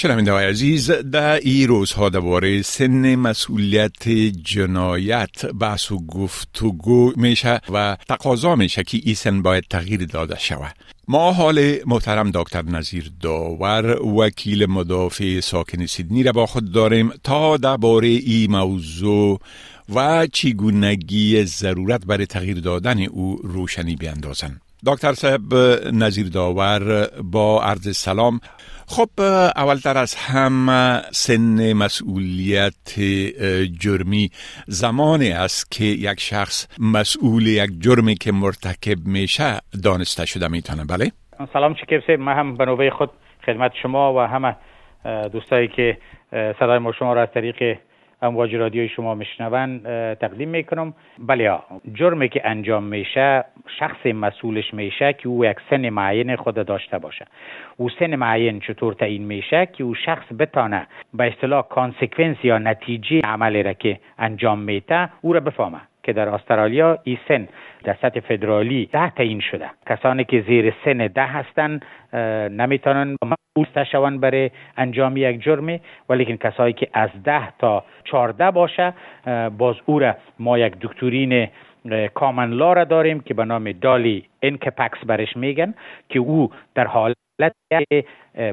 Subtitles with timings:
[0.00, 4.08] شنونده های عزیز در ای روزها دواره سن مسئولیت
[4.44, 10.74] جنایت بحث و گفتگو میشه و تقاضا میشه که ای سن باید تغییر داده شود.
[11.08, 17.56] ما حال محترم دکتر نظیر داور وکیل مدافع ساکن سیدنی را با خود داریم تا
[17.56, 19.40] درباره ای موضوع
[19.94, 25.54] و چگونگی ضرورت برای تغییر دادن او روشنی بیندازند دکتر صاحب
[25.92, 28.40] نظیر داور با عرض سلام.
[28.96, 29.20] خب
[29.56, 30.66] اولتر از هم
[31.10, 33.00] سن مسئولیت
[33.80, 34.30] جرمی
[34.66, 41.10] زمانی است که یک شخص مسئول یک جرمی که مرتکب میشه دانسته شده می‌تونه بله؟
[41.52, 43.10] سلام چکیب من هم به نوبه خود
[43.46, 44.56] خدمت شما و همه
[45.32, 45.98] دوستایی که
[46.30, 47.78] صدای ما شما را از طریق
[48.22, 49.78] امواج رادیوی شما میشنون
[50.14, 50.94] تقدیم می‌کنم.
[51.18, 51.58] بله
[51.94, 53.44] جرمی که انجام میشه
[53.78, 57.26] شخص مسئولش میشه که او یک سن معین خود داشته باشه.
[57.76, 63.20] او سن معین چطور تعیین میشه که او شخص بتانه به اصطلاح consequence یا نتیجه
[63.24, 67.48] عملی را که انجام میده او را بفهمه که در استرالیا ای سن
[67.84, 69.70] در سطح فدرالی ده تعیین شده.
[69.86, 71.84] کسانی که زیر سن ده هستند
[72.50, 73.16] نمی‌تونن
[73.60, 78.94] مسئول شوند برای انجام یک جرمی ولیکن کسایی که از ده تا چارده باشه
[79.58, 81.48] باز او را ما یک دکترین
[82.14, 85.74] کامن لا را داریم که به نام دالی انکپکس برش میگن
[86.08, 87.16] که او در حالت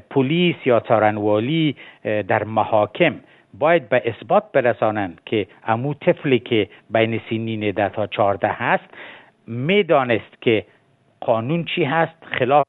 [0.09, 3.15] پلیس یا تارنوالی در محاکم
[3.59, 8.89] باید به اثبات برسانند که امو طفلی که بین سنین ده تا چارده هست
[9.47, 10.65] می‌دانست که
[11.21, 12.66] قانون چی هست خلاف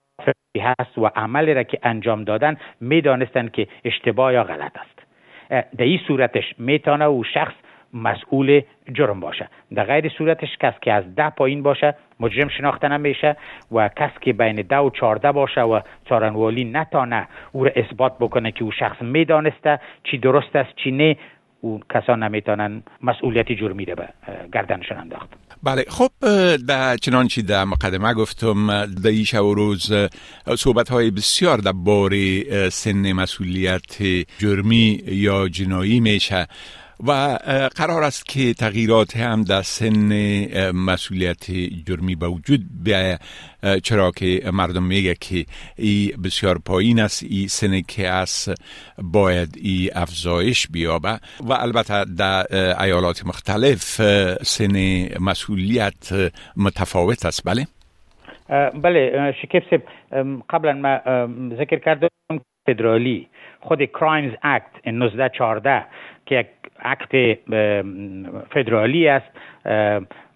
[0.61, 4.99] هست و عملی را که انجام دادن می‌دانستند که اشتباه یا غلط است.
[5.77, 7.55] در این صورتش میتانه او شخص
[7.95, 8.61] مسئول
[8.93, 9.49] جرم باشه.
[9.75, 13.37] در غیر صورتش کس که از ده پایین باشه مجرم شناخته نمیشه
[13.73, 18.53] و کس که بین ده و چارده باشه و چارنوالی نتانه او را اثبات بکنه
[18.53, 21.17] که او شخص می‌دانسته چی درست است چی نه
[21.61, 24.09] او کسان نمی‌تونن مسئولیت جرمی به
[24.53, 25.29] گردنشان انداخت.
[25.63, 26.11] بله خب
[26.69, 29.93] در چنانچه در مقدمه گفتم در این و روز
[30.57, 32.13] صحبت های بسیار در بار
[32.69, 34.03] سن مسئولیت
[34.39, 36.47] جرمی یا جنایی میشه.
[37.07, 37.39] و
[37.77, 40.13] قرار است که تغییرات هم در سن
[40.73, 41.51] مسئولیت
[41.87, 42.61] جرمی به وجود
[43.83, 45.45] چرا که مردم میگه که
[45.77, 48.53] ای بسیار پایین است ای سن که است
[49.03, 51.19] باید ای افزایش بیابه.
[51.41, 52.47] و البته در
[52.83, 54.01] ایالات مختلف
[54.43, 54.77] سن
[55.21, 56.13] مسئولیت
[56.57, 57.43] متفاوت است.
[57.45, 57.67] بله؟
[58.83, 59.83] بله شکیب
[60.51, 61.01] قبلا ما
[61.57, 62.09] ذکر کردم
[62.67, 63.29] فدرالی
[63.61, 65.85] خود کرایمز اکت 1914
[66.29, 66.47] که یک
[66.85, 67.39] عکت
[68.51, 69.27] فدرالی است.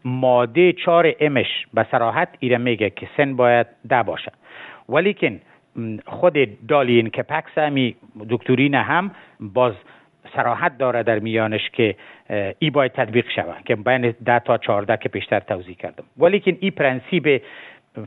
[0.05, 4.33] ماده چهار امش به سراحت ایره میگه که سن باید ده باشه
[4.89, 5.41] ولیکن
[6.07, 7.97] خود دالین که پکس همی
[8.31, 9.11] دکترین هم
[9.41, 9.73] باز
[10.37, 11.95] سراحت داره در میانش که
[12.59, 16.05] ای باید تطبیق شود که بین ده تا چهارده که پیشتر توضیح کردم.
[16.19, 17.43] ولیکن این پرنسیب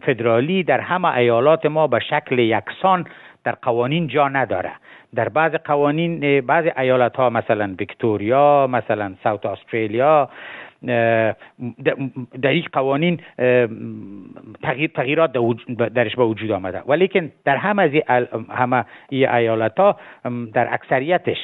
[0.02, 3.08] فدرالی در همه ایالات ما به شکل یکسان
[3.44, 4.72] در قوانین جا نداره.
[5.16, 10.30] در بعض قوانین بعض ایالت ها مثلا ویکتوریا مثلا ساوت استرالیا
[10.86, 13.20] در این قوانین
[14.64, 15.32] تغییر تغییرات
[15.94, 16.82] درش به وجود آمده.
[16.88, 20.00] ولیکن در همه از همه ای ایالت ها
[20.54, 21.38] در اکثریتش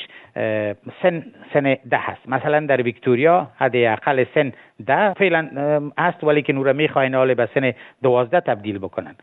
[1.02, 2.30] سن سن ده هست.
[2.30, 4.52] مثلا در ویکتوریا اقل سن
[4.86, 5.50] ده فعلا
[5.98, 7.74] است ولیکن او را می‌خواین حال به سن
[8.04, 9.16] دوازده تبدیل بکنن.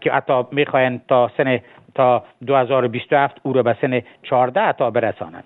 [0.00, 1.60] که حتی می‌خواین تا سن
[1.94, 5.44] تا 2027 او را به سن 14 تا برسانند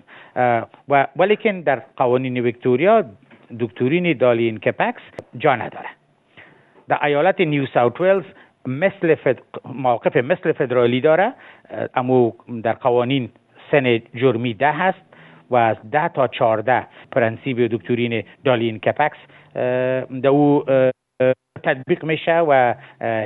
[0.89, 3.03] و ولیکن در قوانین ویکتوریا
[3.59, 5.01] دکترین دالین کپکس
[5.37, 5.89] جا نداره.
[6.87, 8.23] در ایالت نیو ساوت ویلز
[8.65, 9.39] مثل فد...
[9.65, 11.33] موقف مثل فدرالی داره.
[11.95, 12.33] اما
[12.63, 13.29] در قوانین
[13.71, 15.01] سن جرمی ده هست
[15.49, 19.17] و از ده تا چارده پرنسیب دکترین دالین کپکس
[20.21, 20.63] در او
[21.63, 22.73] تطبیق میشه و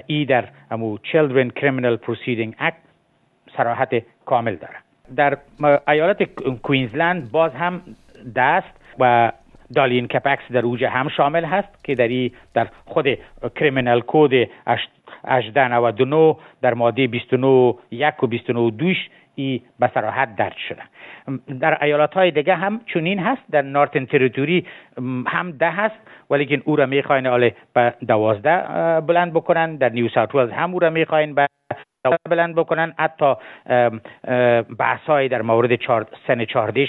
[0.08, 2.88] ای در امو Children Criminal Proceeding Act
[3.58, 4.76] سراحت کامل داره.
[5.16, 5.38] در
[5.88, 6.24] ایالت
[6.64, 7.82] کوینزلند باز هم
[8.36, 9.32] دست و
[9.76, 13.08] دالین کپکس در اوج هم شامل هست که در در خود
[13.56, 20.82] کریمینال کود 1899 در ماده 29 یک و 29 دوش ای به صراحت درد شده.
[21.60, 23.42] در ایالات های دیگه هم چنین هست.
[23.52, 24.66] در نارتن تریتوری
[25.28, 25.96] هم ده هست
[26.30, 28.62] ولیکن او را می‌خواین آله به دوازده
[29.02, 29.76] بلند بکنن.
[29.76, 31.48] در نیو ساوت هم او را می‌خواین به
[32.30, 32.94] بلند بکنن.
[33.00, 33.36] حتی
[34.80, 35.80] بحث های در مورد
[36.28, 36.88] سن چهارده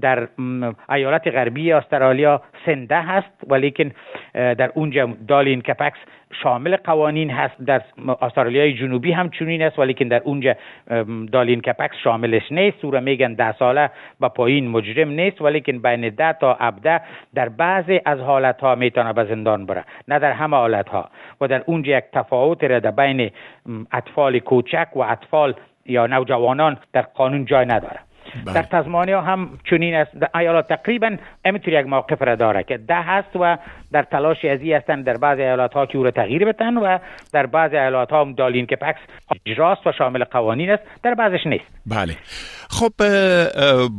[0.00, 0.28] در
[0.88, 3.90] ایالت غربی استرالیا سنده هست ولیکن
[4.34, 5.98] در اونجا دالین کپکس
[6.42, 7.54] شامل قوانین هست.
[7.66, 7.82] در
[8.22, 10.54] استرالیای جنوبی هم چنین است ولیکن در اونجا
[11.32, 12.84] دالین کپکس شاملش نیست.
[12.84, 17.00] او را میگن ده ساله و پایین مجرم نیست ولیکن بین ده تا ابده
[17.34, 21.08] در بعضی از حالت ها می‌تونه به زندان بره نه در همه حالت ها
[21.40, 23.30] و در اونجا یک تفاوت را در بین
[23.92, 25.54] اطفال کوچک و اطفال
[25.86, 27.98] یا نوجوانان در قانون جای نداره.
[28.54, 30.10] در تزمانیا هم چنین است.
[30.34, 31.16] ایالات تقریبا
[31.46, 33.58] همینطور یک موقف را داره که ده هست و
[33.92, 36.98] در تلاش ازی هستند در بعض ایالات ها که او را تغییر بتن و
[37.32, 39.00] در بعض ایالات ها هم دالین که پکس
[39.46, 41.64] اجراست و شامل قوانین است در بعضش نیست.
[41.86, 42.16] بله.
[42.70, 42.92] خب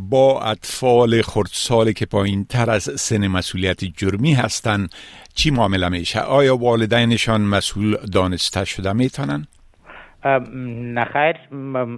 [0.10, 4.90] با اطفال خردسالی که پایین تر از سن مسئولیت جرمی هستند
[5.36, 9.48] چی معامله میشه؟ آیا والدینشان مسئول دانسته شده می‌تونن؟
[10.26, 11.36] نخیر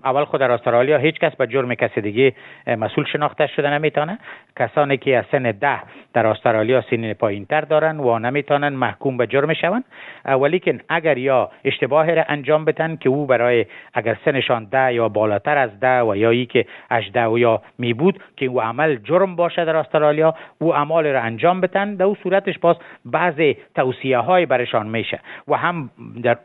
[0.05, 2.33] اول خود در استرالیا هیچ کس به جرم کسی دیگه
[2.67, 4.19] مسئول شناخته شده نمی‌تونه.
[4.59, 5.79] کسانی که از سن ده
[6.13, 9.83] در استرالیا سن پایین تر دارن و نمی‌تونن محکوم به جرم شون.
[10.25, 15.57] ولیکن اگر یا اشتباه را انجام بدن که او برای اگر سنشان ده یا بالاتر
[15.57, 19.35] از ده و یا ای که 18 و یا می بود که او عمل جرم
[19.35, 21.95] باشه در استرالیا او اعمال را انجام بدن.
[21.95, 22.75] در او صورتش باز
[23.05, 25.89] بعضی توصیه های برشان میشه و هم
[26.23, 26.37] در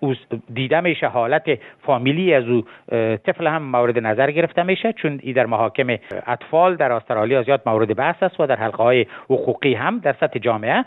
[0.55, 2.64] دیده میشه حالت فامیلی از او
[3.16, 5.96] طفل هم مورد نظر گرفته میشه چون ای در محاکم
[6.26, 10.38] اطفال در استرالیا زیاد مورد بحث است و در حلقه های حقوقی هم در سطح
[10.38, 10.84] جامعه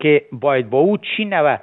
[0.00, 1.58] که باید با او چی نوع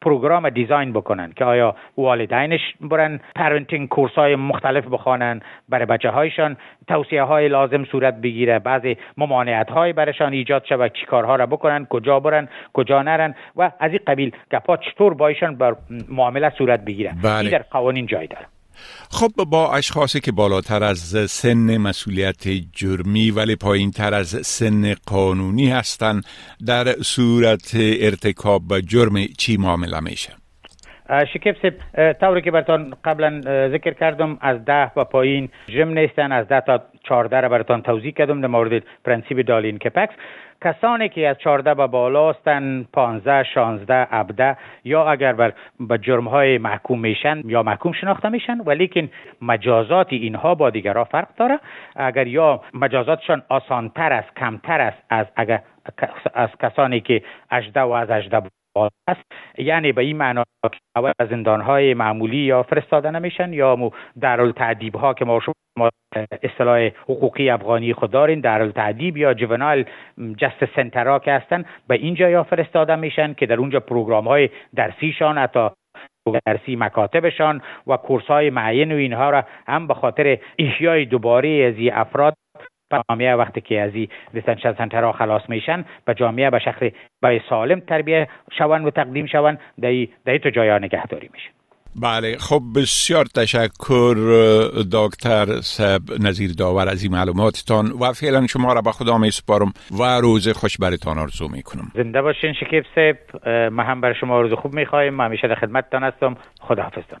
[0.00, 6.56] پروگرام design بکنن که آیا والدینش برن parenting course های مختلف بخوانن برای بچه هایشان
[6.88, 11.86] توصیه های لازم صورت بگیره بعضی ممانعت های برشان ایجاد شود چی کارها را بکنن
[11.86, 15.76] کجا برن کجا نرن و از این قبیل گپا چطور بایشان بر
[16.08, 17.38] معامله صورت بگیره بله.
[17.38, 18.46] این در قوانین جای داره
[19.10, 25.70] خب با اشخاصی که بالاتر از سن مسئولیت جرمی ولی پایین تر از سن قانونی
[25.70, 26.24] هستند
[26.66, 30.36] در صورت ارتکاب جرم چی معامله میشه؟
[31.32, 31.72] شکیب سب
[32.12, 36.82] طوری که برتان قبلا ذکر کردم از ده و پایین جرم نیستن از ده تا
[37.02, 40.14] چارده را برتان توضیح کردم در مورد پرنسیب دالین کپکس.
[40.64, 46.28] کسانی که از 14 به بالا هستند 15 16 17 یا اگر بر به جرم
[46.28, 49.08] های محکوم میشن یا محکوم شناخته میشن ولیکن
[49.42, 51.58] مجازات اینها با دیگرها فرق داره.
[51.96, 55.60] اگر یا مجازاتشان آسانتر است کمتر است از اگر
[56.34, 58.40] از کسانی که 18 و از 18
[59.08, 60.78] است یعنی به این معنا که
[61.18, 65.90] از زندان های معمولی یا فرستاده نمیشن یا در تعدیب ها که ما شما
[66.42, 69.84] اصطلاح حقوقی افغانی خود دارین در تعدیب یا جوونال
[70.38, 75.38] جست سنترها که هستن به اینجا یا فرستاده میشن که در اونجا پروگرام های درسیشان
[75.38, 75.68] حتی
[76.46, 81.74] درسی مکاتبشان و کورس های معین و اینها را هم به خاطر احیای دوباره از
[81.92, 82.34] افراد
[82.92, 84.08] جامعه وقتی که از این
[84.78, 86.82] سنترها خلاص میشن به جامعه به شخص
[87.20, 88.28] به سالم تربیه
[88.58, 89.58] شون و تقدیم شون
[90.24, 91.50] در تو جایا نگهداری میشه.
[92.02, 94.14] بله خب بسیار تشکر
[94.92, 99.72] دکتر سب نظیر داور از این معلوماتتان و فعلا شما را به خدا می سپارم
[100.00, 103.16] و روز خوش برتان آرزو می کنم زنده باشین شکیب صاحب
[103.72, 106.36] ما هم بر شما روز خوب می خواهیم همیشه در خدمتتان هستم.
[106.60, 107.20] خدا حافظتان